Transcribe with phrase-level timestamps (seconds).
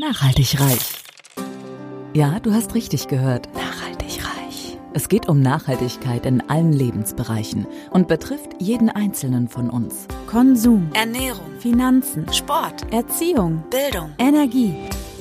[0.00, 0.94] Nachhaltig reich.
[2.14, 3.48] Ja, du hast richtig gehört.
[3.52, 4.78] Nachhaltig reich.
[4.94, 10.06] Es geht um Nachhaltigkeit in allen Lebensbereichen und betrifft jeden Einzelnen von uns.
[10.28, 14.12] Konsum, Ernährung, Finanzen, Sport, Erziehung, Bildung.
[14.18, 14.72] Energie.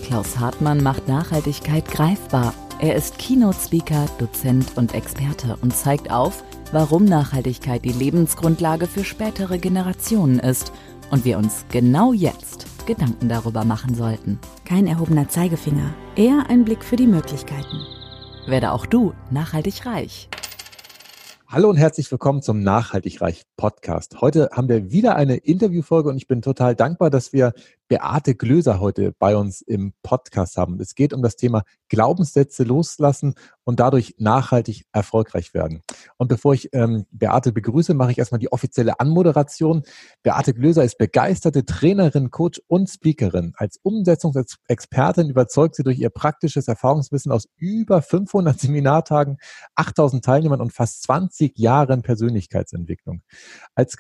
[0.06, 2.54] Klaus Hartmann macht Nachhaltigkeit greifbar.
[2.80, 9.58] Er ist Keynote-Speaker, Dozent und Experte und zeigt auf, warum Nachhaltigkeit die Lebensgrundlage für spätere
[9.58, 10.72] Generationen ist
[11.10, 14.40] und wir uns genau jetzt Gedanken darüber machen sollten.
[14.66, 17.86] Kein erhobener Zeigefinger, eher ein Blick für die Möglichkeiten.
[18.48, 20.30] Werde auch du nachhaltig reich.
[21.50, 24.20] Hallo und herzlich willkommen zum Nachhaltig Reich Podcast.
[24.20, 27.54] Heute haben wir wieder eine Interviewfolge und ich bin total dankbar, dass wir
[27.88, 30.80] Beate Glöser heute bei uns im Podcast haben.
[30.82, 35.84] Es geht um das Thema Glaubenssätze loslassen und dadurch nachhaltig erfolgreich werden.
[36.18, 39.84] Und bevor ich ähm, Beate begrüße, mache ich erstmal die offizielle Anmoderation.
[40.22, 43.54] Beate Glöser ist begeisterte Trainerin, Coach und Speakerin.
[43.56, 49.38] Als Umsetzungsexpertin überzeugt sie durch ihr praktisches Erfahrungswissen aus über 500 Seminartagen,
[49.76, 53.22] 8000 Teilnehmern und fast 20 Jahren Persönlichkeitsentwicklung.
[53.76, 53.96] Als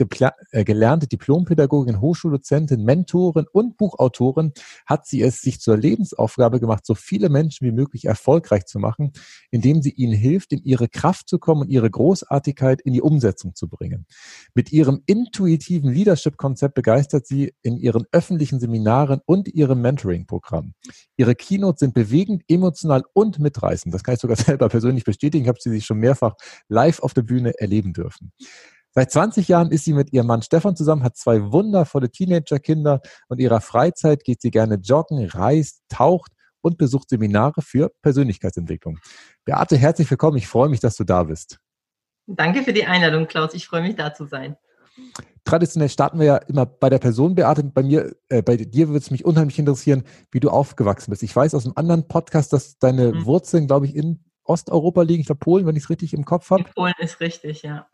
[0.52, 4.54] äh, gelernte Diplompädagogin, Hochschuldozentin, Mentorin und Buchautorin
[4.86, 9.12] hat sie es sich zur Lebensaufgabe gemacht, so viele Menschen wie möglich erfolgreich zu machen,
[9.52, 13.56] indem sie ihnen hilft, in ihre Kraft zu kommen und ihre Großartigkeit in die Umsetzung
[13.56, 14.06] zu bringen.
[14.54, 20.74] Mit ihrem intuitiven Leadership-Konzept begeistert sie in ihren öffentlichen Seminaren und ihrem Mentoring-Programm.
[21.16, 23.94] Ihre Keynotes sind bewegend, emotional und mitreißend.
[23.94, 25.46] Das kann ich sogar selber persönlich bestätigen.
[25.46, 26.36] Ich habe sie sich schon mehrfach
[26.68, 28.32] live auf der Bühne erleben dürfen.
[28.98, 33.40] Seit 20 Jahren ist sie mit ihrem Mann Stefan zusammen, hat zwei wundervolle Teenagerkinder und
[33.40, 36.32] ihrer Freizeit geht sie gerne joggen, reist, taucht
[36.62, 38.98] und besucht Seminare für Persönlichkeitsentwicklung.
[39.46, 40.38] Beate, herzlich willkommen.
[40.38, 41.60] Ich freue mich, dass du da bist.
[42.26, 43.54] Danke für die Einladung, Klaus.
[43.54, 44.58] Ich freue mich, da zu sein.
[45.46, 47.66] Traditionell starten wir ja immer bei der Person, Beate.
[47.66, 51.22] Bei mir, äh, bei dir würde es mich unheimlich interessieren, wie du aufgewachsen bist.
[51.22, 53.26] Ich weiß aus einem anderen Podcast, dass deine mhm.
[53.26, 55.22] Wurzeln, glaube ich, in Osteuropa liegen.
[55.22, 56.64] Ich glaube Polen, wenn ich es richtig im Kopf habe.
[56.74, 57.86] Polen ist richtig, ja.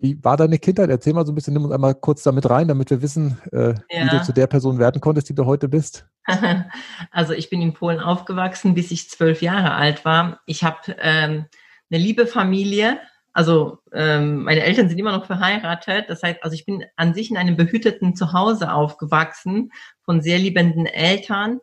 [0.00, 0.90] Wie war deine Kindheit?
[0.90, 3.74] Erzähl mal so ein bisschen, nimm uns einmal kurz damit rein, damit wir wissen, äh,
[3.90, 4.04] ja.
[4.04, 6.06] wie du zu der Person werden konntest, die du heute bist.
[7.10, 10.40] Also ich bin in Polen aufgewachsen, bis ich zwölf Jahre alt war.
[10.46, 11.46] Ich habe ähm,
[11.90, 13.00] eine liebe Familie.
[13.32, 16.04] Also ähm, meine Eltern sind immer noch verheiratet.
[16.08, 19.72] Das heißt, also ich bin an sich in einem behüteten Zuhause aufgewachsen
[20.04, 21.60] von sehr liebenden Eltern,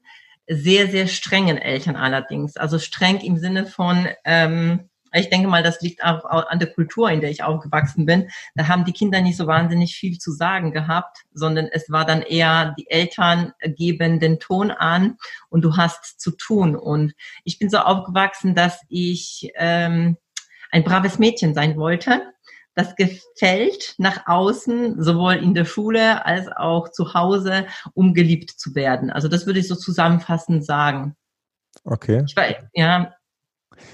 [0.48, 2.58] sehr sehr strengen Eltern allerdings.
[2.58, 4.90] Also streng im Sinne von ähm,
[5.20, 8.30] ich denke mal, das liegt auch an der Kultur, in der ich aufgewachsen bin.
[8.56, 12.22] Da haben die Kinder nicht so wahnsinnig viel zu sagen gehabt, sondern es war dann
[12.22, 15.18] eher, die Eltern geben den Ton an
[15.50, 16.76] und du hast zu tun.
[16.76, 20.18] Und ich bin so aufgewachsen, dass ich ähm,
[20.72, 22.22] ein braves Mädchen sein wollte.
[22.74, 28.76] Das gefällt nach außen, sowohl in der Schule als auch zu Hause, um geliebt zu
[28.76, 29.10] werden.
[29.10, 31.16] Also das würde ich so zusammenfassend sagen.
[31.86, 32.24] Okay.
[32.28, 33.14] Ich war, ja,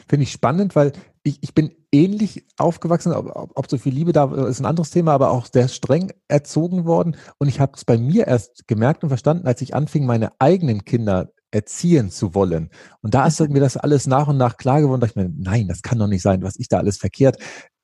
[0.07, 0.93] Finde ich spannend, weil
[1.23, 5.13] ich, ich bin ähnlich aufgewachsen, ob, ob so viel Liebe da ist ein anderes Thema,
[5.13, 7.15] aber auch sehr streng erzogen worden.
[7.37, 10.85] Und ich habe es bei mir erst gemerkt und verstanden, als ich anfing, meine eigenen
[10.85, 12.69] Kinder erziehen zu wollen.
[13.01, 15.67] Und da ist mir das alles nach und nach klar geworden, dass ich mir, nein,
[15.67, 17.37] das kann doch nicht sein, was ich da alles verkehrt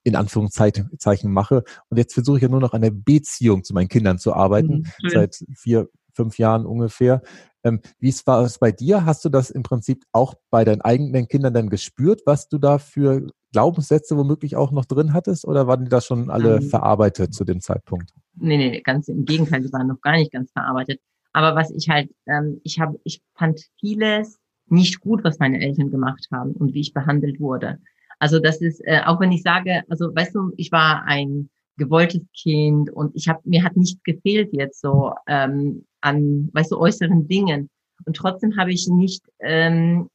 [0.03, 1.64] in Anführungszeichen mache.
[1.90, 4.85] Und jetzt versuche ich ja nur noch an der Beziehung zu meinen Kindern zu arbeiten,
[5.02, 5.09] mhm.
[5.09, 7.22] seit vier, fünf Jahren ungefähr.
[7.67, 9.05] Ähm, wie war es bei dir?
[9.05, 12.78] Hast du das im Prinzip auch bei deinen eigenen Kindern dann gespürt, was du da
[12.78, 15.45] für Glaubenssätze womöglich auch noch drin hattest?
[15.45, 18.13] Oder waren die da schon alle ähm, verarbeitet zu dem Zeitpunkt?
[18.35, 21.00] Nee, nee, ganz im Gegenteil, die waren noch gar nicht ganz verarbeitet.
[21.33, 24.39] Aber was ich halt, ähm, ich habe, ich fand vieles
[24.69, 27.79] nicht gut, was meine Eltern gemacht haben und wie ich behandelt wurde.
[28.19, 32.22] Also das ist, äh, auch wenn ich sage, also weißt du, ich war ein gewolltes
[32.35, 37.28] Kind und ich habe mir hat nichts gefehlt jetzt so ähm, an, weißt du, äußeren
[37.28, 37.69] Dingen.
[38.06, 40.09] Und trotzdem habe ich nicht, ähm,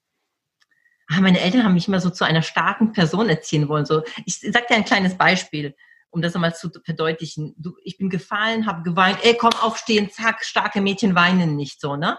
[1.09, 3.87] ah, meine Eltern haben mich immer so zu einer starken Person erziehen wollen.
[3.87, 5.75] So, ich sag dir ein kleines Beispiel,
[6.11, 7.55] um das einmal zu verdeutlichen.
[7.57, 11.97] Du, ich bin gefallen, habe geweint, ey, komm aufstehen, zack, starke Mädchen weinen nicht so,
[11.97, 12.19] ne?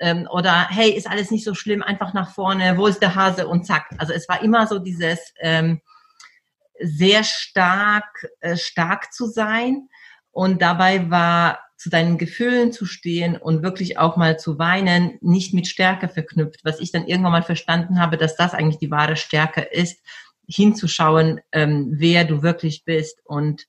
[0.00, 3.48] Ähm, oder hey, ist alles nicht so schlimm, einfach nach vorne, wo ist der Hase
[3.48, 3.88] und zack.
[3.98, 5.80] Also es war immer so dieses ähm,
[6.80, 9.88] sehr stark, äh, stark zu sein.
[10.30, 15.54] Und dabei war zu deinen Gefühlen zu stehen und wirklich auch mal zu weinen, nicht
[15.54, 16.64] mit Stärke verknüpft.
[16.64, 20.02] Was ich dann irgendwann mal verstanden habe, dass das eigentlich die wahre Stärke ist,
[20.48, 23.20] hinzuschauen, ähm, wer du wirklich bist.
[23.24, 23.66] Und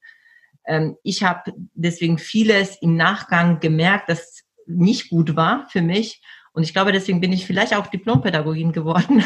[0.65, 6.21] ähm, ich habe deswegen vieles im Nachgang gemerkt, das nicht gut war für mich
[6.51, 9.23] und ich glaube, deswegen bin ich vielleicht auch Diplompädagogin geworden,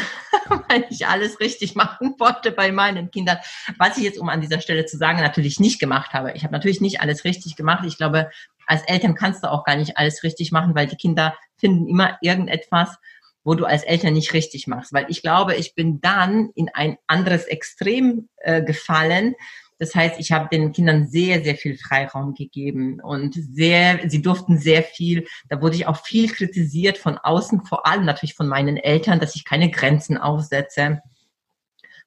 [0.68, 3.38] weil ich alles richtig machen wollte bei meinen Kindern.
[3.78, 6.32] Was ich jetzt, um an dieser Stelle zu sagen, natürlich nicht gemacht habe.
[6.32, 7.84] Ich habe natürlich nicht alles richtig gemacht.
[7.86, 8.30] Ich glaube,
[8.66, 12.18] als Eltern kannst du auch gar nicht alles richtig machen, weil die Kinder finden immer
[12.20, 12.96] irgendetwas,
[13.44, 14.92] wo du als Eltern nicht richtig machst.
[14.92, 19.34] Weil ich glaube, ich bin dann in ein anderes Extrem äh, gefallen.
[19.78, 24.58] Das heißt, ich habe den Kindern sehr, sehr viel Freiraum gegeben und sehr, sie durften
[24.58, 25.26] sehr viel.
[25.48, 29.36] Da wurde ich auch viel kritisiert von außen, vor allem natürlich von meinen Eltern, dass
[29.36, 31.00] ich keine Grenzen aufsetze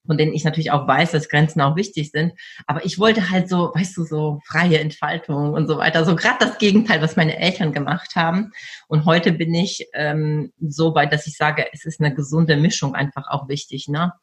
[0.07, 2.33] von denen ich natürlich auch weiß, dass Grenzen auch wichtig sind.
[2.65, 6.05] Aber ich wollte halt so, weißt du, so freie Entfaltung und so weiter.
[6.05, 8.51] So gerade das Gegenteil, was meine Eltern gemacht haben.
[8.87, 12.95] Und heute bin ich ähm, so weit, dass ich sage, es ist eine gesunde Mischung
[12.95, 14.13] einfach auch wichtig, ne?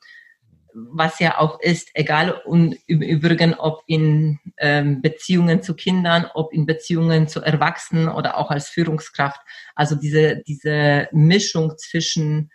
[0.76, 6.52] Was ja auch ist, egal und im Übrigen, ob in ähm, Beziehungen zu Kindern, ob
[6.52, 9.40] in Beziehungen zu Erwachsenen oder auch als Führungskraft.
[9.76, 12.50] Also diese, diese Mischung zwischen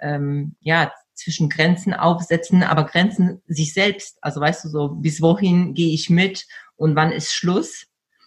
[0.00, 4.18] ähm, ja, zwischen Grenzen aufsetzen, aber Grenzen sich selbst.
[4.22, 7.86] Also weißt du so, bis wohin gehe ich mit und wann ist Schluss?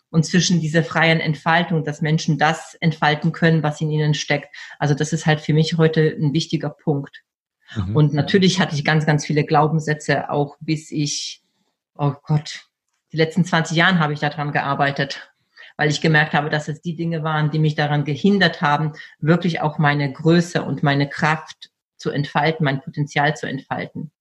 [0.09, 4.53] Und zwischen dieser freien Entfaltung, dass Menschen das entfalten können, was in ihnen steckt.
[4.77, 7.23] Also das ist halt für mich heute ein wichtiger Punkt.
[7.75, 7.95] Mhm.
[7.95, 11.41] Und natürlich hatte ich ganz, ganz viele Glaubenssätze, auch bis ich,
[11.97, 12.65] oh Gott,
[13.13, 15.31] die letzten 20 Jahren habe ich daran gearbeitet
[15.81, 19.61] weil ich gemerkt habe, dass es die Dinge waren, die mich daran gehindert haben, wirklich
[19.61, 21.70] auch meine Größe und meine Kraft
[22.01, 24.12] zu entfalten, mein Potenzial zu entfalten.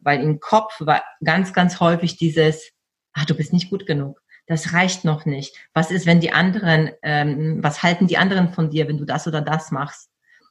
[0.00, 2.72] Weil im Kopf war ganz, ganz häufig dieses,
[3.12, 4.22] ach, du bist nicht gut genug.
[4.46, 5.54] Das reicht noch nicht.
[5.74, 9.26] Was ist, wenn die anderen, ähm, was halten die anderen von dir, wenn du das
[9.26, 10.10] oder das machst?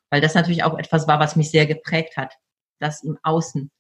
[0.10, 2.36] Weil das natürlich auch etwas war, was mich sehr geprägt hat.
[2.80, 3.72] Das im Außen.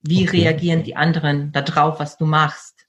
[0.00, 0.42] Wie okay.
[0.42, 2.86] reagieren die anderen darauf, was du machst?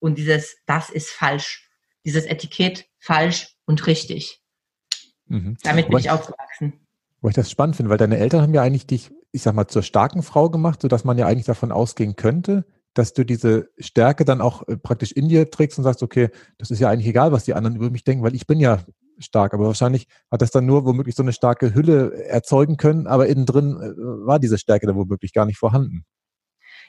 [0.00, 1.70] Und dieses, das ist falsch.
[2.04, 4.40] Dieses Etikett falsch und richtig.
[5.26, 5.56] Mhm.
[5.62, 6.83] Damit bin Aber ich aufgewachsen.
[7.24, 9.66] Wo ich das spannend finde, weil deine Eltern haben ja eigentlich dich, ich sag mal,
[9.66, 14.26] zur starken Frau gemacht, sodass man ja eigentlich davon ausgehen könnte, dass du diese Stärke
[14.26, 16.28] dann auch äh, praktisch in dir trägst und sagst, okay,
[16.58, 18.80] das ist ja eigentlich egal, was die anderen über mich denken, weil ich bin ja
[19.16, 19.54] stark.
[19.54, 23.46] Aber wahrscheinlich hat das dann nur womöglich so eine starke Hülle erzeugen können, aber innen
[23.46, 26.04] drin äh, war diese Stärke dann womöglich gar nicht vorhanden.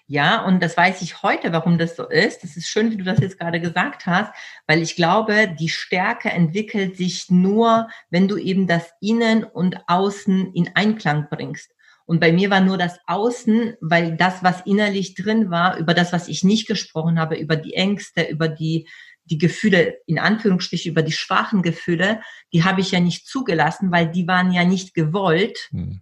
[0.07, 2.43] Ja, und das weiß ich heute, warum das so ist.
[2.43, 4.31] Das ist schön, wie du das jetzt gerade gesagt hast,
[4.67, 10.53] weil ich glaube, die Stärke entwickelt sich nur, wenn du eben das Innen und Außen
[10.53, 11.71] in Einklang bringst.
[12.05, 16.13] Und bei mir war nur das Außen, weil das, was innerlich drin war, über das,
[16.13, 18.87] was ich nicht gesprochen habe, über die Ängste, über die,
[19.23, 22.21] die Gefühle, in Anführungsstrichen, über die schwachen Gefühle,
[22.53, 25.67] die habe ich ja nicht zugelassen, weil die waren ja nicht gewollt.
[25.71, 26.01] Hm.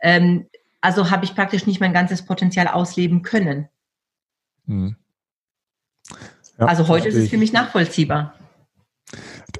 [0.00, 0.48] Ähm,
[0.80, 3.68] also habe ich praktisch nicht mein ganzes Potenzial ausleben können.
[4.66, 4.96] Hm.
[6.58, 8.34] Ja, also heute ist es für mich nachvollziehbar.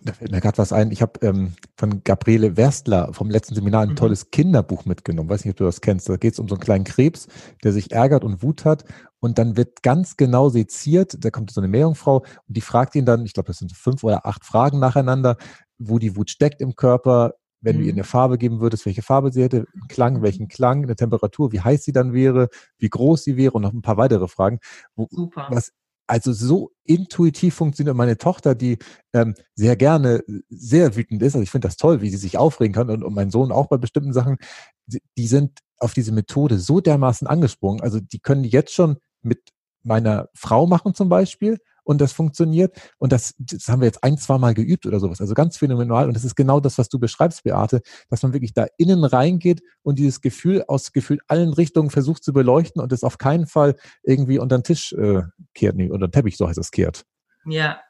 [0.02, 0.90] Da fällt mir gerade was ein.
[0.90, 3.96] Ich habe ähm, von Gabriele Werstler vom letzten Seminar ein mhm.
[3.96, 5.28] tolles Kinderbuch mitgenommen.
[5.28, 6.08] Weiß nicht, ob du das kennst.
[6.08, 7.28] Da geht es um so einen kleinen Krebs,
[7.64, 8.84] der sich ärgert und Wut hat.
[9.20, 11.16] Und dann wird ganz genau seziert.
[11.18, 14.04] Da kommt so eine Meerjungfrau und die fragt ihn dann, ich glaube, das sind fünf
[14.04, 15.36] oder acht Fragen nacheinander,
[15.78, 17.80] wo die Wut steckt im Körper, wenn mhm.
[17.80, 17.98] du ihr mhm.
[17.98, 21.60] eine Farbe geben würdest, welche Farbe sie hätte, einen Klang, welchen Klang, eine Temperatur, wie
[21.60, 24.58] heiß sie dann wäre, wie groß sie wäre und noch ein paar weitere Fragen.
[24.94, 25.48] Wo, Super.
[25.50, 25.72] Was
[26.08, 27.94] also so intuitiv funktioniert.
[27.94, 28.78] Meine Tochter, die
[29.12, 32.74] ähm, sehr gerne sehr wütend ist, also ich finde das toll, wie sie sich aufregen
[32.74, 34.38] kann und, und mein Sohn auch bei bestimmten Sachen,
[34.86, 37.82] die sind auf diese Methode so dermaßen angesprungen.
[37.82, 39.50] Also die können jetzt schon mit
[39.82, 42.78] meiner Frau machen zum Beispiel und das funktioniert.
[42.98, 45.22] Und das, das haben wir jetzt ein, zwei Mal geübt oder sowas.
[45.22, 46.06] Also ganz phänomenal.
[46.06, 47.80] Und das ist genau das, was du beschreibst, Beate,
[48.10, 52.34] dass man wirklich da innen reingeht und dieses Gefühl aus Gefühl allen Richtungen versucht zu
[52.34, 55.22] beleuchten und es auf keinen Fall irgendwie unter den Tisch äh,
[55.54, 57.06] kehrt, nee, unter den Teppich, so heißt es, kehrt.
[57.46, 57.80] Ja,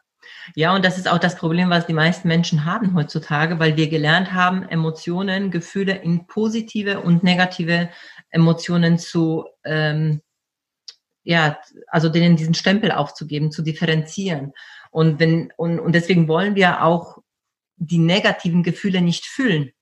[0.55, 3.88] ja, und das ist auch das Problem, was die meisten Menschen haben heutzutage, weil wir
[3.88, 7.88] gelernt haben, Emotionen, Gefühle in positive und negative
[8.31, 10.21] Emotionen zu ähm,
[11.29, 11.59] ja,
[11.89, 14.55] also denen diesen Stempel aufzugeben, zu differenzieren.
[14.91, 17.19] Und wenn, und, und deswegen wollen wir auch
[17.77, 19.73] die negativen Gefühle nicht fühlen.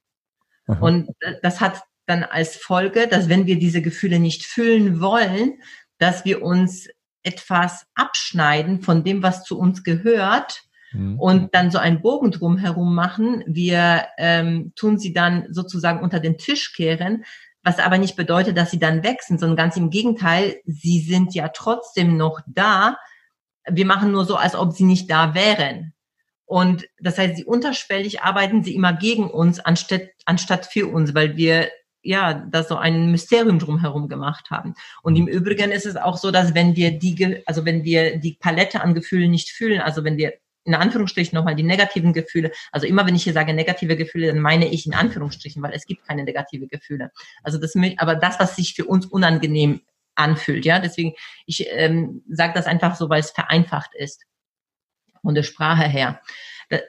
[0.67, 0.81] Aha.
[0.81, 1.09] Und
[1.43, 5.61] das hat dann als Folge, dass wenn wir diese Gefühle nicht fühlen wollen,
[5.99, 6.89] dass wir uns
[7.23, 10.63] etwas abschneiden von dem, was zu uns gehört
[10.93, 11.21] mhm.
[11.21, 13.45] und dann so einen Bogen drumherum machen.
[13.47, 17.25] Wir ähm, tun sie dann sozusagen unter den Tisch kehren,
[17.67, 21.49] was aber nicht bedeutet, dass sie dann wechseln, sondern ganz im Gegenteil, sie sind ja
[21.49, 22.97] trotzdem noch da.
[23.69, 25.93] Wir machen nur so, als ob sie nicht da wären.
[26.45, 31.37] Und das heißt, sie unterschwellig arbeiten sie immer gegen uns, anstatt, anstatt für uns, weil
[31.37, 31.69] wir
[32.03, 34.75] ja da so ein Mysterium drumherum gemacht haben.
[35.03, 38.39] Und im Übrigen ist es auch so, dass wenn wir die, also wenn wir die
[38.39, 40.35] Palette an Gefühlen nicht fühlen, also wenn wir
[40.67, 42.53] in Anführungsstrichen nochmal die negativen Gefühle.
[42.73, 45.87] Also immer wenn ich hier sage negative Gefühle, dann meine ich in Anführungsstrichen, weil es
[45.87, 47.11] gibt keine negative Gefühle.
[47.43, 49.83] Also das, aber das, was sich für uns unangenehm
[50.15, 51.15] anfühlt, ja, deswegen
[51.47, 54.25] ich ähm, sage das einfach so, weil es vereinfacht ist
[55.23, 56.21] von der Sprache her.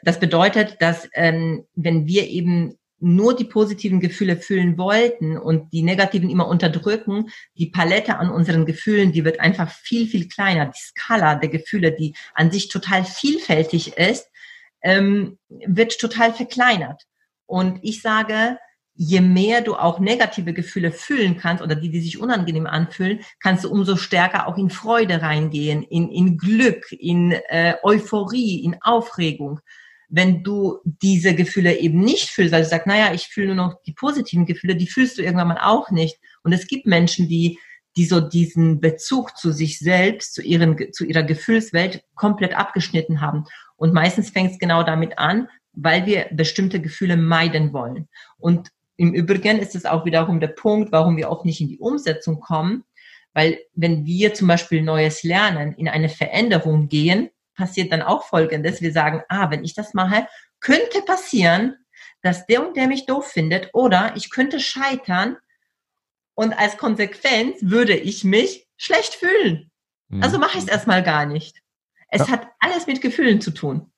[0.02, 5.84] Das bedeutet, dass ähm, wenn wir eben nur die positiven Gefühle fühlen wollten und die
[5.84, 10.66] negativen immer unterdrücken, die Palette an unseren Gefühlen, die wird einfach viel, viel kleiner.
[10.66, 14.28] Die Skala der Gefühle, die an sich total vielfältig ist,
[14.82, 17.04] ähm, wird total verkleinert.
[17.46, 18.58] Und ich sage,
[18.96, 23.64] je mehr du auch negative Gefühle fühlen kannst oder die, die sich unangenehm anfühlen, kannst
[23.64, 29.60] du umso stärker auch in Freude reingehen, in, in Glück, in äh, Euphorie, in Aufregung
[30.10, 33.82] wenn du diese Gefühle eben nicht fühlst, weil du sagst, naja, ich fühle nur noch
[33.86, 36.18] die positiven Gefühle, die fühlst du irgendwann mal auch nicht.
[36.44, 37.60] Und es gibt Menschen, die,
[37.98, 43.46] die so diesen Bezug zu sich selbst, zu, ihren, zu ihrer Gefühlswelt komplett abgeschnitten haben.
[43.76, 48.08] Und meistens fängt es genau damit an, weil wir bestimmte Gefühle meiden wollen.
[48.38, 51.80] Und im Übrigen ist es auch wiederum der Punkt, warum wir oft nicht in die
[51.80, 52.84] Umsetzung kommen,
[53.34, 58.82] weil wenn wir zum Beispiel Neues lernen, in eine Veränderung gehen, passiert dann auch Folgendes.
[58.82, 60.28] Wir sagen, ah, wenn ich das mache,
[60.62, 61.76] könnte passieren,
[62.22, 65.38] dass der und der mich doof findet oder ich könnte scheitern
[66.36, 69.72] und als Konsequenz würde ich mich schlecht fühlen.
[70.08, 70.24] Mhm.
[70.24, 71.62] Also mache ich es erstmal gar nicht.
[72.10, 72.30] Es ja.
[72.30, 73.92] hat alles mit Gefühlen zu tun.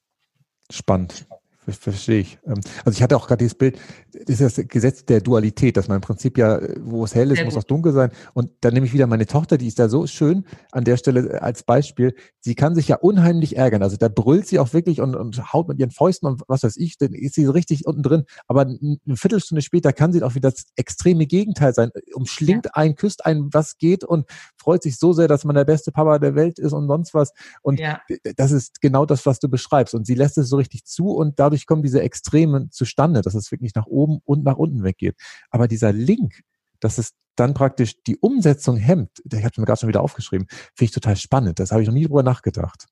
[0.72, 1.26] Spannend.
[1.68, 2.40] Verstehe ich.
[2.46, 3.78] Ähm, also ich hatte auch gerade dieses Bild,
[4.12, 7.38] das ist das Gesetz der Dualität, dass man im Prinzip ja, wo es hell ist,
[7.38, 7.64] Sehr muss gut.
[7.64, 8.12] auch dunkel sein.
[8.34, 11.42] Und dann nehme ich wieder meine Tochter, die ist da so schön an der Stelle
[11.42, 12.16] als Beispiel.
[12.40, 13.84] Sie kann sich ja unheimlich ärgern.
[13.84, 16.78] Also da brüllt sie auch wirklich und, und haut mit ihren Fäusten und was weiß
[16.78, 18.24] ich, dann ist sie richtig unten drin.
[18.48, 21.92] Aber eine Viertelstunde später kann sie auch wieder das extreme Gegenteil sein.
[22.14, 22.72] Umschlingt ja.
[22.74, 24.26] einen, küsst einen, was geht und
[24.58, 27.32] freut sich so sehr, dass man der beste Papa der Welt ist und sonst was.
[27.62, 28.00] Und ja.
[28.38, 29.94] das ist genau das, was du beschreibst.
[29.94, 33.52] Und sie lässt es so richtig zu und dadurch kommen diese Extremen zustande, dass es
[33.52, 35.16] wirklich nach oben und nach unten weggeht.
[35.50, 36.42] Aber dieser Link,
[36.80, 40.86] dass es dann praktisch die Umsetzung hemmt, habe es mir gerade schon wieder aufgeschrieben, finde
[40.86, 41.60] ich total spannend.
[41.60, 42.86] Das habe ich noch nie drüber nachgedacht.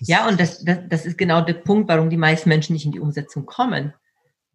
[0.00, 2.92] Ja, und das, das, das ist genau der Punkt, warum die meisten Menschen nicht in
[2.92, 3.94] die Umsetzung kommen.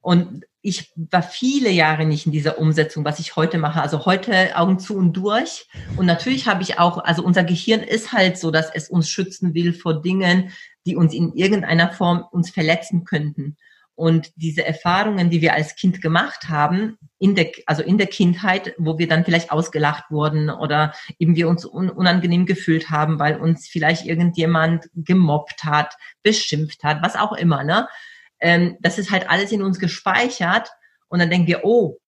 [0.01, 3.81] Und ich war viele Jahre nicht in dieser Umsetzung, was ich heute mache.
[3.81, 5.67] Also heute Augen zu und durch.
[5.97, 9.53] Und natürlich habe ich auch, also unser Gehirn ist halt so, dass es uns schützen
[9.53, 10.51] will vor Dingen,
[10.85, 13.57] die uns in irgendeiner Form uns verletzen könnten.
[13.95, 18.73] Und diese Erfahrungen, die wir als Kind gemacht haben, in der, also in der Kindheit,
[18.79, 23.39] wo wir dann vielleicht ausgelacht wurden oder eben wir uns un unangenehm gefühlt haben, weil
[23.39, 27.87] uns vielleicht irgendjemand gemobbt hat, beschimpft hat, was auch immer, ne?
[28.39, 30.71] Ähm, das ist halt alles in uns gespeichert
[31.07, 31.99] und dann denken wir, oh,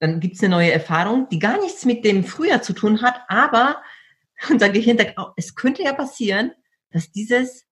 [0.00, 3.82] dann gibt's eine neue Erfahrung, die gar nichts mit dem früher zu tun hat, aber
[4.50, 6.52] unser Gehirn denkt, oh, es könnte ja passieren,
[6.90, 7.65] dass dieses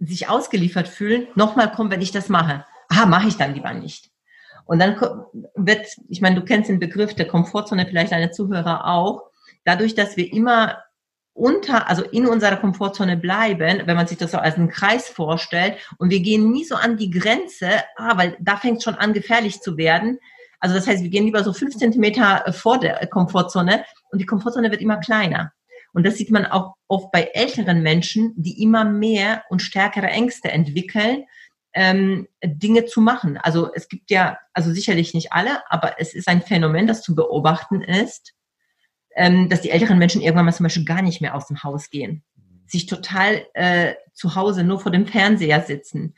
[0.00, 2.64] sich ausgeliefert fühlen, nochmal kommen, wenn ich das mache.
[2.88, 4.10] Aha, mache ich dann lieber nicht.
[4.64, 4.96] Und dann
[5.54, 9.30] wird, ich meine, du kennst den Begriff der Komfortzone, vielleicht deine Zuhörer auch,
[9.64, 10.78] dadurch, dass wir immer
[11.32, 15.76] unter, also in unserer Komfortzone bleiben, wenn man sich das so als einen Kreis vorstellt
[15.98, 19.12] und wir gehen nie so an die Grenze, ah, weil da fängt es schon an,
[19.12, 20.18] gefährlich zu werden.
[20.58, 24.70] Also das heißt, wir gehen lieber so fünf Zentimeter vor der Komfortzone und die Komfortzone
[24.70, 25.52] wird immer kleiner.
[25.92, 30.50] Und das sieht man auch oft bei älteren Menschen, die immer mehr und stärkere Ängste
[30.50, 31.24] entwickeln,
[31.72, 33.38] ähm, Dinge zu machen.
[33.38, 37.14] Also es gibt ja, also sicherlich nicht alle, aber es ist ein Phänomen, das zu
[37.14, 38.34] beobachten ist,
[39.16, 41.90] ähm, dass die älteren Menschen irgendwann mal zum Beispiel gar nicht mehr aus dem Haus
[41.90, 42.22] gehen,
[42.66, 46.14] sich total äh, zu Hause nur vor dem Fernseher sitzen.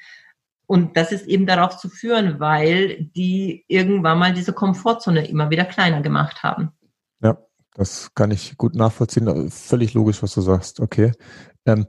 [0.66, 5.64] Und das ist eben darauf zu führen, weil die irgendwann mal diese Komfortzone immer wieder
[5.64, 6.72] kleiner gemacht haben.
[7.74, 9.50] Das kann ich gut nachvollziehen.
[9.50, 10.80] Völlig logisch, was du sagst.
[10.80, 11.12] Okay.
[11.64, 11.86] Ähm,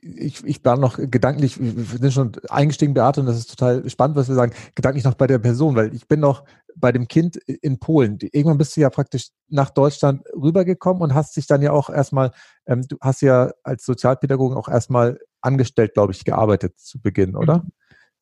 [0.00, 4.16] ich, ich war noch gedanklich, wir sind schon eingestiegen, Beate, und das ist total spannend,
[4.16, 6.44] was wir sagen, gedanklich noch bei der Person, weil ich bin noch
[6.76, 8.18] bei dem Kind in Polen.
[8.20, 12.30] Irgendwann bist du ja praktisch nach Deutschland rübergekommen und hast dich dann ja auch erstmal,
[12.66, 17.58] ähm, du hast ja als Sozialpädagogin auch erstmal angestellt, glaube ich, gearbeitet zu Beginn, oder?
[17.58, 17.72] Mhm.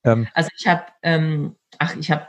[0.05, 2.27] Ähm, also ich habe, ähm, ach, ich habe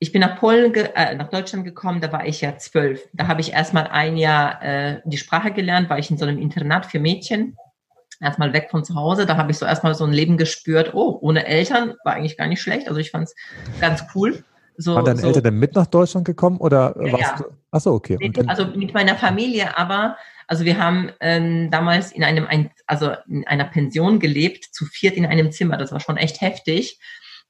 [0.00, 3.08] ich bin nach Polen, äh, nach Deutschland gekommen, da war ich ja zwölf.
[3.12, 6.38] Da habe ich erstmal ein Jahr äh, die Sprache gelernt, war ich in so einem
[6.38, 7.56] Internat für Mädchen.
[8.20, 11.18] Erstmal weg von zu Hause, da habe ich so erstmal so ein Leben gespürt, oh,
[11.20, 12.88] ohne Eltern war eigentlich gar nicht schlecht.
[12.88, 13.34] Also ich fand es
[13.80, 14.42] ganz cool.
[14.76, 17.36] So, Waren deine so, Eltern denn mit nach Deutschland gekommen oder ja, warst ja.
[17.38, 17.44] du?
[17.70, 18.16] Achso, okay.
[18.20, 23.12] Mit, also mit meiner Familie, aber also wir haben ähm, damals in einem, ein, also
[23.28, 25.76] in einer Pension gelebt, zu viert in einem Zimmer.
[25.76, 26.98] Das war schon echt heftig.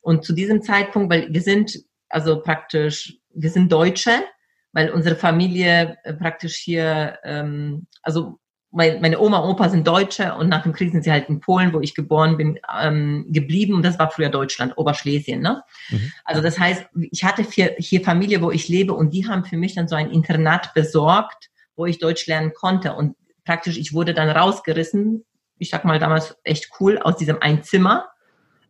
[0.00, 1.78] Und zu diesem Zeitpunkt, weil wir sind
[2.08, 4.24] also praktisch, wir sind Deutsche,
[4.72, 8.38] weil unsere Familie äh, praktisch hier, ähm, also
[8.70, 11.40] mein, meine Oma und Opa sind Deutsche und nach dem Krieg sind sie halt in
[11.40, 13.74] Polen, wo ich geboren bin, ähm, geblieben.
[13.74, 15.40] Und das war früher Deutschland, Oberschlesien.
[15.40, 15.62] Ne?
[15.88, 16.12] Mhm.
[16.24, 19.56] Also das heißt, ich hatte hier, hier Familie, wo ich lebe und die haben für
[19.56, 22.92] mich dann so ein Internat besorgt, wo ich Deutsch lernen konnte.
[22.92, 25.24] Und praktisch, ich wurde dann rausgerissen,
[25.56, 28.08] ich sag mal damals echt cool, aus diesem Einzimmer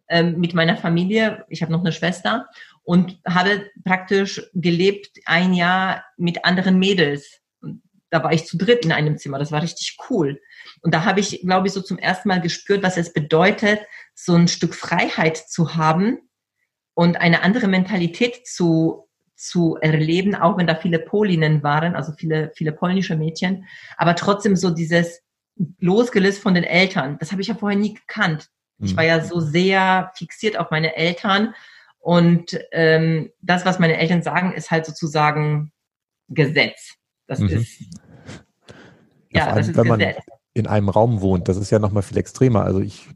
[0.09, 1.45] ähm, mit meiner Familie.
[1.49, 2.47] Ich habe noch eine Schwester
[2.89, 7.43] und habe praktisch gelebt ein Jahr mit anderen Mädels.
[8.09, 9.39] Da war ich zu dritt in einem Zimmer.
[9.39, 10.41] Das war richtig cool.
[10.81, 13.81] Und da habe ich, glaube ich, so zum ersten Mal gespürt, was es bedeutet,
[14.15, 16.31] so ein Stück Freiheit zu haben
[16.95, 22.53] und eine andere Mentalität zu zu erleben, auch wenn da viele Polinnen waren, also viele,
[22.57, 23.67] viele polnische Mädchen,
[23.99, 25.21] aber trotzdem so dieses
[25.79, 27.19] losgelöst von den Eltern.
[27.21, 28.49] Das habe ich ja vorher nie gekannt.
[28.81, 29.25] Ich war ja mhm.
[29.25, 31.55] so sehr fixiert auf meine Eltern
[32.09, 35.73] und ähm, das, was meine Eltern sagen, ist halt sozusagen
[36.29, 36.95] Gesetz.
[37.27, 37.49] Das mhm.
[37.49, 37.81] ist
[39.31, 40.17] ja, ja das ist wenn Gesetz.
[40.27, 42.65] man in einem Raum wohnt, das ist ja noch mal viel extremer.
[42.65, 43.07] Also ich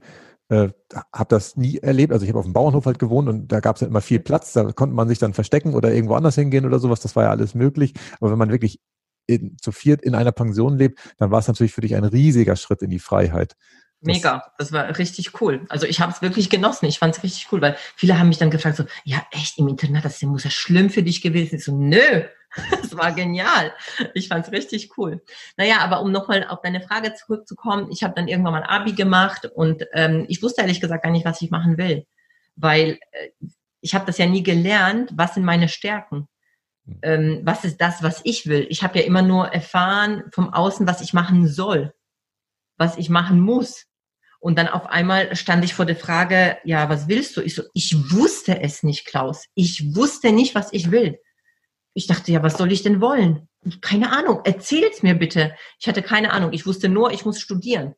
[0.51, 0.69] äh,
[1.11, 2.13] habe das nie erlebt.
[2.13, 4.21] Also ich habe auf dem Bauernhof halt gewohnt und da gab es halt immer viel
[4.21, 4.53] Platz.
[4.53, 7.01] Da konnte man sich dann verstecken oder irgendwo anders hingehen oder sowas.
[7.01, 7.95] Das war ja alles möglich.
[8.21, 8.79] Aber wenn man wirklich
[9.27, 12.57] in, zu viert in einer Pension lebt, dann war es natürlich für dich ein riesiger
[12.57, 13.55] Schritt in die Freiheit.
[14.04, 15.64] Mega, das war richtig cool.
[15.68, 16.87] Also ich habe es wirklich genossen.
[16.87, 19.68] Ich fand es richtig cool, weil viele haben mich dann gefragt so, ja echt im
[19.68, 21.61] Internat, das muss ja schlimm für dich gewesen sein.
[21.61, 22.25] So, nö,
[22.71, 23.73] das war genial.
[24.14, 25.23] Ich fand es richtig cool.
[25.56, 29.47] Naja, aber um nochmal auf deine Frage zurückzukommen, ich habe dann irgendwann mal Abi gemacht
[29.47, 32.06] und ähm, ich wusste ehrlich gesagt gar nicht, was ich machen will,
[32.56, 33.30] weil äh,
[33.80, 36.28] ich habe das ja nie gelernt, was sind meine Stärken.
[36.87, 36.99] Hm.
[37.02, 38.66] Ähm, was ist das, was ich will?
[38.68, 41.94] Ich habe ja immer nur erfahren vom Außen, was ich machen soll,
[42.76, 43.87] was ich machen muss.
[44.43, 47.43] Und dann auf einmal stand ich vor der Frage, ja, was willst du?
[47.43, 49.45] Ich so, ich wusste es nicht, Klaus.
[49.55, 51.21] Ich wusste nicht, was ich will.
[51.95, 53.49] Ich dachte, ja, was soll ich denn wollen?
[53.81, 55.55] Keine Ahnung, erzähl's mir bitte.
[55.79, 56.53] Ich hatte keine Ahnung.
[56.53, 57.95] Ich wusste nur, ich muss studieren.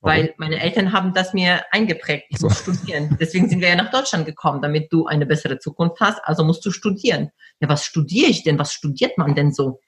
[0.00, 2.26] Weil meine Eltern haben das mir eingeprägt.
[2.28, 2.48] Ich so.
[2.48, 3.16] muss studieren.
[3.20, 6.18] Deswegen sind wir ja nach Deutschland gekommen, damit du eine bessere Zukunft hast.
[6.24, 7.30] Also musst du studieren.
[7.60, 8.58] Ja, was studiere ich denn?
[8.58, 9.80] Was studiert man denn so?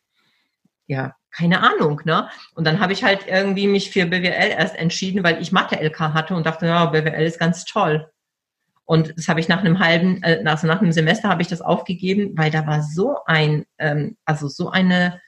[0.86, 2.28] Ja, keine Ahnung, ne?
[2.54, 6.34] Und dann habe ich halt irgendwie mich für BWL erst entschieden, weil ich Mathe-LK hatte
[6.34, 8.10] und dachte, ja, BWL ist ganz toll.
[8.86, 11.60] Und das habe ich nach einem halben, äh, also nach einem Semester habe ich das
[11.60, 15.20] aufgegeben, weil da war so ein, ähm, also so eine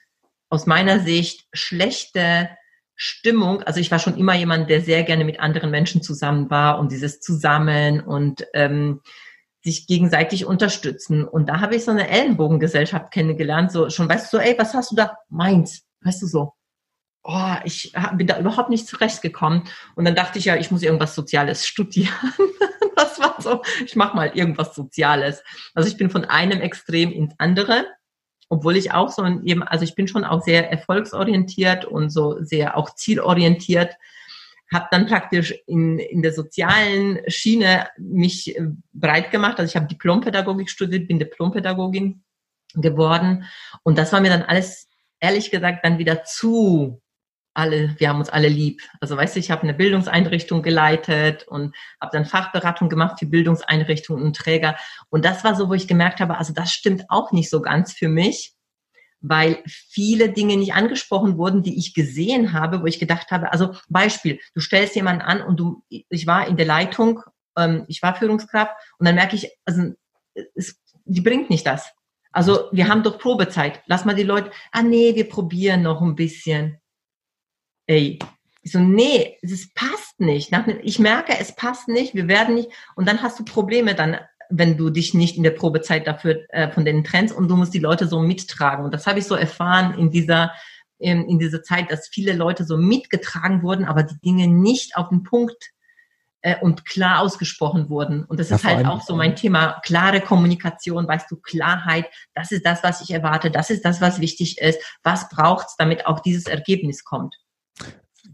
[0.49, 2.49] aus meiner Sicht schlechte
[2.95, 3.61] Stimmung.
[3.63, 6.91] Also ich war schon immer jemand, der sehr gerne mit anderen Menschen zusammen war und
[6.91, 9.01] dieses Zusammen und ähm,
[9.61, 11.25] sich gegenseitig unterstützen.
[11.25, 13.71] Und da habe ich so eine Ellenbogengesellschaft kennengelernt.
[13.71, 15.17] So schon, weißt du, so, ey, was hast du da?
[15.29, 15.88] Meins.
[16.01, 16.53] Weißt du so.
[17.23, 19.63] Oh, ich bin da überhaupt nicht zurechtgekommen.
[19.95, 22.13] Und dann dachte ich ja, ich muss irgendwas Soziales studieren.
[22.95, 25.43] das war so, ich mache mal irgendwas Soziales.
[25.73, 27.85] Also ich bin von einem Extrem ins andere,
[28.49, 32.77] obwohl ich auch so eben, also ich bin schon auch sehr erfolgsorientiert und so sehr
[32.77, 33.95] auch zielorientiert.
[34.71, 39.59] Habe dann praktisch in, in der sozialen Schiene mich äh, breit gemacht.
[39.59, 42.23] Also ich habe Diplompädagogik studiert, bin Diplompädagogin
[42.75, 43.45] geworden.
[43.83, 44.88] Und das war mir dann alles,
[45.19, 47.01] ehrlich gesagt, dann wieder zu
[47.53, 48.81] alle, wir haben uns alle lieb.
[49.01, 54.23] Also weißt du, ich habe eine Bildungseinrichtung geleitet und habe dann Fachberatung gemacht für Bildungseinrichtungen
[54.23, 54.77] und Träger.
[55.09, 57.93] Und das war so, wo ich gemerkt habe, also das stimmt auch nicht so ganz
[57.93, 58.53] für mich,
[59.21, 63.75] weil viele Dinge nicht angesprochen wurden, die ich gesehen habe, wo ich gedacht habe, also
[63.89, 67.21] Beispiel, du stellst jemanden an und du, ich war in der Leitung,
[67.57, 69.93] ähm, ich war Führungskraft und dann merke ich, also
[70.55, 71.91] es, die bringt nicht das.
[72.31, 73.81] Also wir haben doch Probezeit.
[73.87, 76.79] Lass mal die Leute, ah nee, wir probieren noch ein bisschen
[77.89, 78.19] ey,
[78.61, 80.51] ich so, nee, es passt nicht.
[80.83, 82.69] Ich merke, es passt nicht, wir werden nicht.
[82.95, 84.17] Und dann hast du Probleme dann,
[84.49, 87.73] wenn du dich nicht in der Probezeit dafür äh, von den Trends und du musst
[87.73, 88.85] die Leute so mittragen.
[88.85, 90.51] Und das habe ich so erfahren in dieser
[91.01, 95.07] in, in dieser Zeit, dass viele Leute so mitgetragen wurden, aber die Dinge nicht auf
[95.09, 95.69] den Punkt
[96.61, 98.23] und klar ausgesprochen wurden.
[98.23, 102.51] Und das ja, ist halt auch so mein Thema, klare Kommunikation, weißt du, Klarheit, das
[102.51, 106.19] ist das, was ich erwarte, das ist das, was wichtig ist, was braucht's, damit auch
[106.19, 107.35] dieses Ergebnis kommt.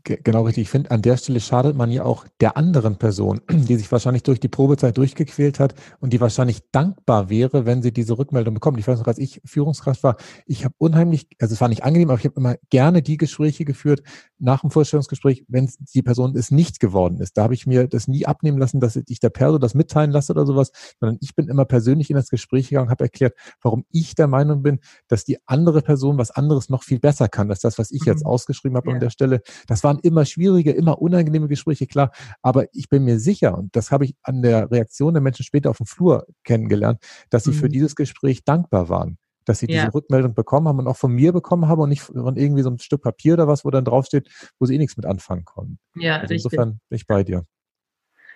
[0.06, 0.64] Genau richtig.
[0.64, 4.22] Ich finde, an der Stelle schadet man ja auch der anderen Person, die sich wahrscheinlich
[4.22, 8.78] durch die Probezeit durchgequält hat und die wahrscheinlich dankbar wäre, wenn sie diese Rückmeldung bekommt.
[8.78, 12.12] Ich weiß noch, als ich Führungskraft war, ich habe unheimlich, also es war nicht angenehm,
[12.12, 14.04] aber ich habe immer gerne die Gespräche geführt
[14.38, 17.36] nach dem Vorstellungsgespräch, wenn die Person es nicht geworden ist.
[17.36, 20.34] Da habe ich mir das nie abnehmen lassen, dass ich der Perso das mitteilen lasse
[20.34, 24.14] oder sowas, sondern ich bin immer persönlich in das Gespräch gegangen, habe erklärt, warum ich
[24.14, 27.80] der Meinung bin, dass die andere Person was anderes noch viel besser kann, als das,
[27.80, 28.30] was ich jetzt mhm.
[28.30, 28.94] ausgeschrieben habe ja.
[28.94, 29.42] an der Stelle.
[29.66, 32.12] Das war waren immer schwierige, immer unangenehme Gespräche, klar.
[32.42, 35.70] Aber ich bin mir sicher, und das habe ich an der Reaktion der Menschen später
[35.70, 37.56] auf dem Flur kennengelernt, dass sie mhm.
[37.56, 39.82] für dieses Gespräch dankbar waren dass sie ja.
[39.84, 42.72] diese Rückmeldung bekommen haben und auch von mir bekommen haben und nicht von irgendwie so
[42.72, 44.28] ein Stück Papier oder was, wo dann draufsteht,
[44.58, 45.78] wo sie eh nichts mit anfangen konnten.
[45.94, 47.46] Ja, also insofern bin ich bei dir.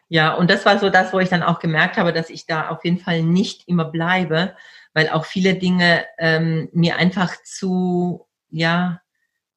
[0.08, 2.69] Ja, und das war so das, wo ich dann auch gemerkt habe, dass ich da
[2.69, 4.54] auf jeden Fall nicht immer bleibe,
[4.93, 9.02] weil auch viele Dinge ähm, mir einfach zu, ja,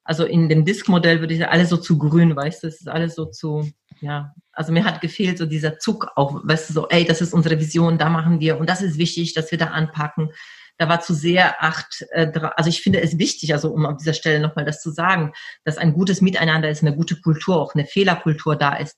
[0.03, 2.89] also in dem Disk-Modell würde ich sagen, alles so zu grün, weißt du, es ist
[2.89, 3.69] alles so zu,
[4.01, 7.33] ja, also mir hat gefehlt so dieser Zug auch, weißt du, so, ey, das ist
[7.33, 10.31] unsere Vision, da machen wir und das ist wichtig, dass wir da anpacken.
[10.77, 14.13] Da war zu sehr acht, äh, also ich finde es wichtig, also um an dieser
[14.13, 15.31] Stelle nochmal das zu sagen,
[15.63, 18.97] dass ein gutes Miteinander ist, eine gute Kultur, auch eine Fehlerkultur da ist.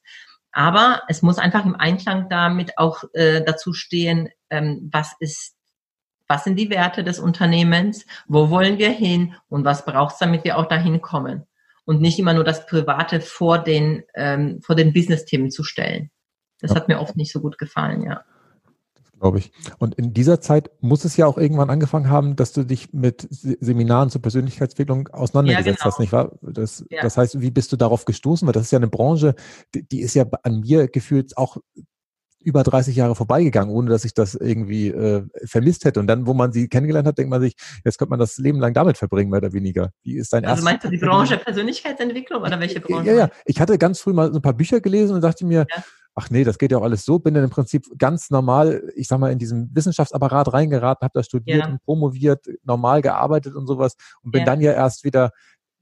[0.51, 5.54] Aber es muss einfach im Einklang damit auch äh, dazu stehen, ähm, was ist,
[6.27, 10.43] was sind die Werte des Unternehmens, wo wollen wir hin und was braucht es, damit
[10.43, 11.43] wir auch dahin kommen.
[11.85, 16.09] Und nicht immer nur das Private vor den, ähm, vor den Business-Themen zu stellen.
[16.59, 16.77] Das ja.
[16.77, 18.23] hat mir oft nicht so gut gefallen, ja
[19.19, 19.51] glaube ich.
[19.79, 23.27] Und in dieser Zeit muss es ja auch irgendwann angefangen haben, dass du dich mit
[23.29, 25.85] Seminaren zur Persönlichkeitsentwicklung auseinandergesetzt ja, genau.
[25.85, 26.31] hast, nicht wahr?
[26.41, 27.01] Das, ja.
[27.01, 28.47] das heißt, wie bist du darauf gestoßen?
[28.47, 29.35] Weil das ist ja eine Branche,
[29.73, 31.57] die, die ist ja an mir gefühlt auch
[32.45, 35.99] über 30 Jahre vorbeigegangen, ohne dass ich das irgendwie äh, vermisst hätte.
[35.99, 38.59] Und dann, wo man sie kennengelernt hat, denkt man sich, jetzt könnte man das Leben
[38.59, 39.91] lang damit verbringen, mehr oder weniger.
[40.03, 43.09] Wie ist dein Also meinst du die Branche Persönlichkeitsentwicklung oder welche Branche?
[43.09, 43.29] Ja, ja.
[43.45, 45.83] Ich hatte ganz früh mal so ein paar Bücher gelesen und dachte mir, ja
[46.15, 49.09] ach nee, das geht ja auch alles so, bin dann im Prinzip ganz normal, ich
[49.09, 51.67] sag mal, in diesen Wissenschaftsapparat reingeraten, habe da studiert ja.
[51.67, 54.45] und promoviert, normal gearbeitet und sowas und bin ja.
[54.45, 55.31] dann ja erst wieder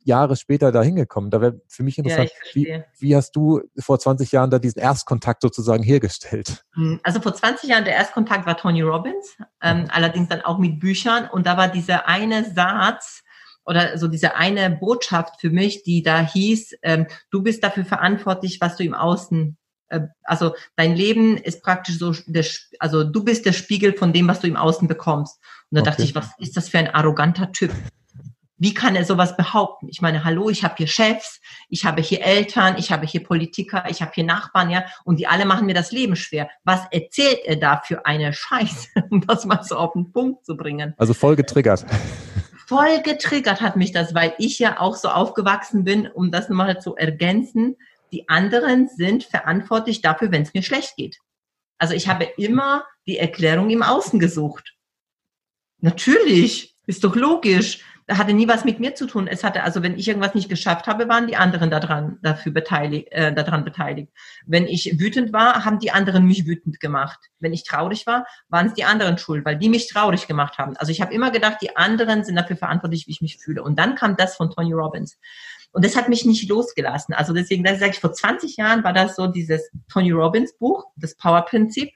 [0.04, 1.32] Jahre später da hingekommen.
[1.32, 4.80] Da wäre für mich interessant, ja, wie, wie hast du vor 20 Jahren da diesen
[4.80, 6.64] Erstkontakt sozusagen hergestellt?
[6.74, 9.88] Hm, also vor 20 Jahren der Erstkontakt war Tony Robbins, ähm, mhm.
[9.92, 13.24] allerdings dann auch mit Büchern und da war dieser eine Satz,
[13.66, 18.60] oder so diese eine Botschaft für mich, die da hieß, ähm, du bist dafür verantwortlich,
[18.60, 19.58] was du im Außen
[19.94, 22.46] äh, also dein Leben ist praktisch so, der,
[22.80, 25.40] also du bist der Spiegel von dem, was du im Außen bekommst.
[25.70, 25.90] Und da okay.
[25.90, 27.72] dachte ich, was ist das für ein arroganter Typ?
[28.58, 29.90] Wie kann er sowas behaupten?
[29.90, 33.86] Ich meine, hallo, ich habe hier Chefs, ich habe hier Eltern, ich habe hier Politiker,
[33.90, 36.50] ich habe hier Nachbarn, ja, und die alle machen mir das Leben schwer.
[36.64, 40.56] Was erzählt er da für eine Scheiße, um das mal so auf den Punkt zu
[40.56, 40.94] bringen?
[40.98, 41.86] Also voll getriggert.
[42.66, 46.80] Voll getriggert hat mich das, weil ich ja auch so aufgewachsen bin, um das mal
[46.80, 47.76] zu ergänzen,
[48.14, 51.20] die anderen sind verantwortlich dafür, wenn es mir schlecht geht.
[51.78, 54.76] Also ich habe immer die Erklärung im Außen gesucht.
[55.80, 57.80] Natürlich, ist doch logisch.
[58.10, 59.28] Hatte nie was mit mir zu tun.
[59.28, 63.08] Es hatte also, wenn ich irgendwas nicht geschafft habe, waren die anderen daran dafür beteiligt,
[63.12, 64.12] äh, daran beteiligt.
[64.46, 67.20] Wenn ich wütend war, haben die anderen mich wütend gemacht.
[67.40, 70.76] Wenn ich traurig war, waren es die anderen schuld, weil die mich traurig gemacht haben.
[70.78, 73.64] Also ich habe immer gedacht, die anderen sind dafür verantwortlich, wie ich mich fühle.
[73.64, 75.18] Und dann kam das von Tony Robbins.
[75.72, 77.16] Und das hat mich nicht losgelassen.
[77.16, 80.86] Also deswegen, das sage ich, vor 20 Jahren war das so dieses Tony Robbins Buch,
[80.96, 81.90] das Power-Prinzip.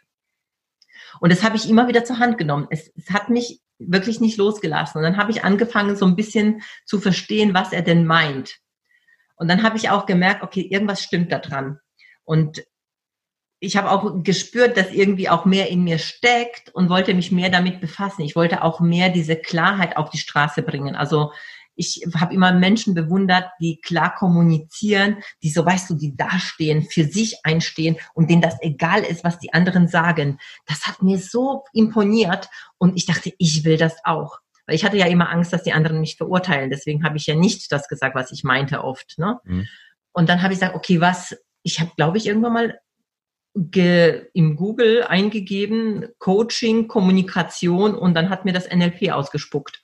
[1.20, 2.68] Und das habe ich immer wieder zur Hand genommen.
[2.70, 4.98] Es, es hat mich wirklich nicht losgelassen.
[4.98, 8.58] Und dann habe ich angefangen, so ein bisschen zu verstehen, was er denn meint.
[9.36, 11.80] Und dann habe ich auch gemerkt, okay, irgendwas stimmt da dran.
[12.24, 12.64] Und
[13.60, 17.50] ich habe auch gespürt, dass irgendwie auch mehr in mir steckt und wollte mich mehr
[17.50, 18.22] damit befassen.
[18.22, 20.96] Ich wollte auch mehr diese Klarheit auf die Straße bringen.
[20.96, 21.32] Also
[21.78, 27.04] ich habe immer Menschen bewundert, die klar kommunizieren, die so, weißt du, die dastehen, für
[27.04, 30.40] sich einstehen und denen das egal ist, was die anderen sagen.
[30.66, 34.40] Das hat mir so imponiert und ich dachte, ich will das auch.
[34.66, 36.70] Weil ich hatte ja immer Angst, dass die anderen mich verurteilen.
[36.70, 39.18] Deswegen habe ich ja nicht das gesagt, was ich meinte oft.
[39.18, 39.40] Ne?
[39.46, 39.68] Mhm.
[40.12, 42.80] Und dann habe ich gesagt, okay, was, ich habe, glaube ich, irgendwann mal
[43.54, 49.82] im Google eingegeben, Coaching, Kommunikation und dann hat mir das NLP ausgespuckt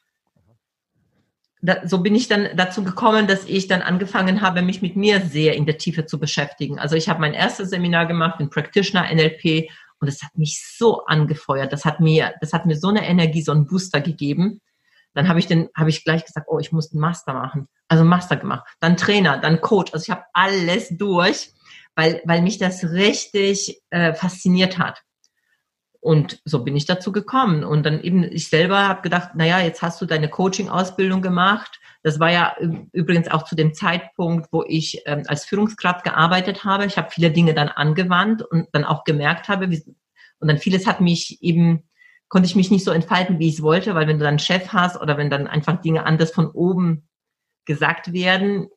[1.64, 5.22] da, so bin ich dann dazu gekommen, dass ich dann angefangen habe, mich mit mir
[5.22, 6.78] sehr in der Tiefe zu beschäftigen.
[6.78, 11.06] Also ich habe mein erstes Seminar gemacht in Practitioner NLP und es hat mich so
[11.06, 11.72] angefeuert.
[11.72, 14.60] Das hat mir, das hat mir so eine Energie, so einen Booster gegeben.
[15.14, 17.70] Dann habe ich den, habe ich gleich gesagt, oh, ich muss einen Master machen.
[17.88, 19.94] Also Master gemacht, dann Trainer, dann Coach.
[19.94, 21.54] Also ich habe alles durch,
[21.96, 25.02] weil, weil mich das richtig äh, fasziniert hat.
[26.04, 27.64] Und so bin ich dazu gekommen.
[27.64, 31.80] Und dann eben, ich selber habe gedacht, naja, jetzt hast du deine Coaching-Ausbildung gemacht.
[32.04, 32.58] Das war ja
[32.92, 36.86] übrigens auch zu dem Zeitpunkt, wo ich ähm, als Führungskraft gearbeitet habe.
[36.86, 39.82] Ich habe viele Dinge dann angewandt und dann auch gemerkt habe, wie,
[40.40, 41.84] und dann vieles hat mich eben,
[42.28, 44.74] konnte ich mich nicht so entfalten, wie ich es wollte, weil wenn du dann Chef
[44.74, 47.08] hast oder wenn dann einfach Dinge anders von oben
[47.64, 48.68] gesagt werden,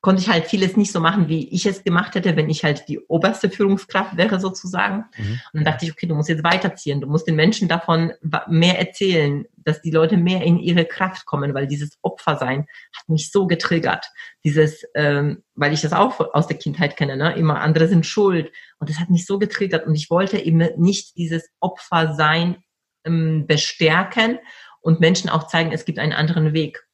[0.00, 2.88] konnte ich halt vieles nicht so machen, wie ich es gemacht hätte, wenn ich halt
[2.88, 5.04] die oberste Führungskraft wäre sozusagen.
[5.16, 5.32] Mhm.
[5.32, 8.12] Und dann dachte ich, okay, du musst jetzt weiterziehen, du musst den Menschen davon
[8.48, 12.60] mehr erzählen, dass die Leute mehr in ihre Kraft kommen, weil dieses Opfersein
[12.96, 14.06] hat mich so getriggert.
[14.42, 17.34] Dieses, ähm, weil ich das auch aus der Kindheit kenne, ne?
[17.34, 18.50] immer andere sind schuld.
[18.78, 22.56] Und das hat mich so getriggert und ich wollte eben nicht dieses Opfersein
[23.04, 24.38] ähm, bestärken
[24.80, 26.86] und Menschen auch zeigen, es gibt einen anderen Weg.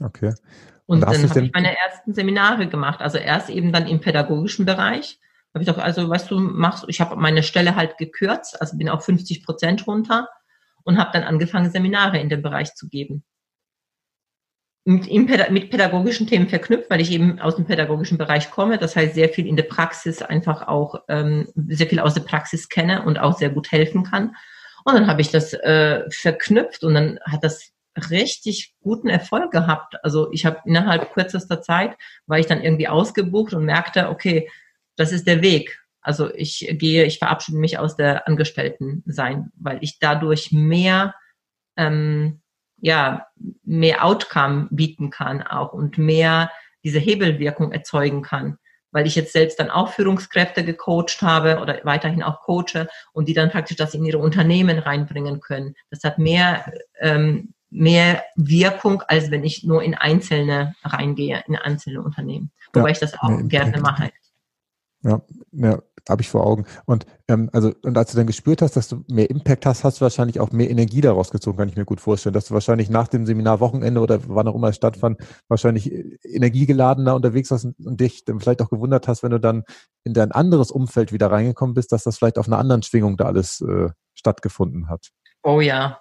[0.00, 0.32] Okay.
[0.86, 3.00] Und, und dann habe ich meine ersten Seminare gemacht.
[3.00, 5.18] Also erst eben dann im pädagogischen Bereich.
[5.52, 8.88] Habe ich doch, also was du machst, ich habe meine Stelle halt gekürzt, also bin
[8.88, 10.28] auf 50 Prozent runter
[10.84, 13.24] und habe dann angefangen, Seminare in dem Bereich zu geben.
[14.84, 15.10] mit,
[15.50, 18.78] mit pädagogischen Themen verknüpft, weil ich eben aus dem pädagogischen Bereich komme.
[18.78, 22.68] Das heißt, sehr viel in der Praxis einfach auch, ähm, sehr viel aus der Praxis
[22.68, 24.36] kenne und auch sehr gut helfen kann.
[24.84, 27.72] Und dann habe ich das äh, verknüpft und dann hat das
[28.10, 30.02] richtig guten Erfolg gehabt.
[30.04, 34.48] Also ich habe innerhalb kürzester Zeit, war ich dann irgendwie ausgebucht und merkte, okay,
[34.96, 35.80] das ist der Weg.
[36.00, 41.14] Also ich gehe, ich verabschiede mich aus der Angestellten sein, weil ich dadurch mehr,
[41.76, 42.40] ähm,
[42.78, 43.26] ja,
[43.64, 46.50] mehr Outcome bieten kann auch und mehr
[46.84, 48.58] diese Hebelwirkung erzeugen kann
[48.96, 53.34] weil ich jetzt selbst dann auch Führungskräfte gecoacht habe oder weiterhin auch coache und die
[53.34, 55.74] dann praktisch das in ihre Unternehmen reinbringen können.
[55.90, 62.02] Das hat mehr, ähm, mehr Wirkung, als wenn ich nur in einzelne reingehe, in einzelne
[62.02, 62.50] Unternehmen.
[62.72, 64.10] Wobei ja, ich das auch nee, gerne mache.
[65.02, 65.20] Ja,
[65.52, 66.66] ja habe ich vor Augen.
[66.84, 70.00] Und ähm, also, und als du dann gespürt hast, dass du mehr Impact hast, hast
[70.00, 72.32] du wahrscheinlich auch mehr Energie daraus gezogen, kann ich mir gut vorstellen.
[72.32, 76.18] Dass du wahrscheinlich nach dem Seminar Wochenende oder wann auch immer es stattfand, wahrscheinlich äh,
[76.22, 79.64] energiegeladener unterwegs warst und dich dann vielleicht auch gewundert hast, wenn du dann
[80.04, 83.24] in dein anderes Umfeld wieder reingekommen bist, dass das vielleicht auf einer anderen Schwingung da
[83.24, 85.10] alles äh, stattgefunden hat.
[85.42, 86.00] Oh ja.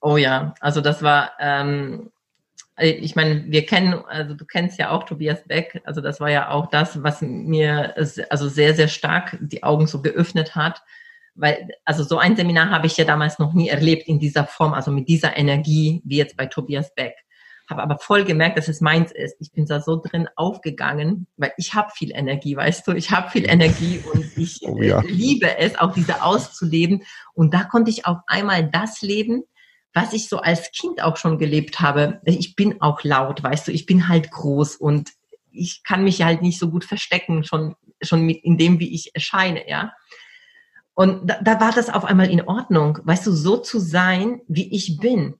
[0.00, 0.54] Oh ja.
[0.60, 2.10] Also das war, ähm,
[2.76, 6.30] äh, ich meine, wir kennen, also du kennst ja auch Tobias Beck, also das war
[6.30, 7.94] ja auch das, was mir
[8.30, 10.82] also sehr, sehr stark die Augen so geöffnet hat,
[11.34, 14.74] weil, also so ein Seminar habe ich ja damals noch nie erlebt in dieser Form,
[14.74, 17.14] also mit dieser Energie, wie jetzt bei Tobias Beck.
[17.70, 19.36] Habe aber voll gemerkt, dass es meins ist.
[19.40, 23.28] Ich bin da so drin aufgegangen, weil ich habe viel Energie, weißt du, ich habe
[23.28, 25.00] viel Energie und ich oh ja.
[25.02, 27.02] liebe es, auch diese auszuleben.
[27.34, 29.44] Und da konnte ich auf einmal das leben,
[29.94, 32.20] was ich so als Kind auch schon gelebt habe.
[32.24, 35.10] Ich bin auch laut, weißt du, ich bin halt groß und
[35.50, 39.14] ich kann mich halt nicht so gut verstecken, schon, schon mit in dem, wie ich
[39.14, 39.92] erscheine, ja.
[40.94, 44.74] Und da, da war das auf einmal in Ordnung, weißt du, so zu sein, wie
[44.74, 45.34] ich bin.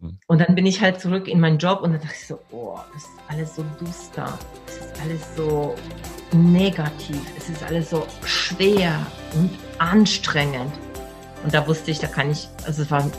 [0.00, 0.18] Hm.
[0.26, 2.78] Und dann bin ich halt zurück in meinen Job und dann dachte ich so, oh,
[2.92, 5.74] das ist alles so duster, es ist alles so
[6.32, 10.72] negativ, es ist alles so schwer und anstrengend.
[11.44, 13.10] Und da wusste ich, da kann ich, also es war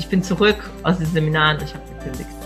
[0.00, 2.39] ich bin zurück aus den Seminaren ich habe gekündigt.